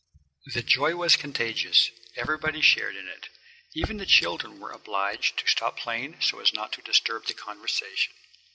[0.55, 1.91] The joy was contagious.
[2.15, 3.29] Everybody shared in it.
[3.75, 8.13] Even the children were obliged to stop playing so as not to disturb the conversation.